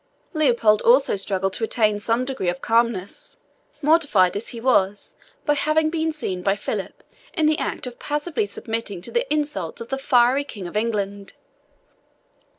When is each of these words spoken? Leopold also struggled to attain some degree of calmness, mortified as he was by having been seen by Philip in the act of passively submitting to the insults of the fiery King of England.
Leopold 0.33 0.81
also 0.81 1.15
struggled 1.15 1.53
to 1.53 1.63
attain 1.63 1.99
some 1.99 2.25
degree 2.25 2.49
of 2.49 2.59
calmness, 2.59 3.37
mortified 3.83 4.35
as 4.35 4.47
he 4.47 4.59
was 4.59 5.13
by 5.45 5.53
having 5.53 5.91
been 5.91 6.11
seen 6.11 6.41
by 6.41 6.55
Philip 6.55 7.03
in 7.35 7.45
the 7.45 7.59
act 7.59 7.85
of 7.85 7.99
passively 7.99 8.47
submitting 8.47 9.03
to 9.03 9.11
the 9.11 9.31
insults 9.31 9.79
of 9.79 9.89
the 9.89 9.99
fiery 9.99 10.43
King 10.43 10.65
of 10.65 10.75
England. 10.75 11.33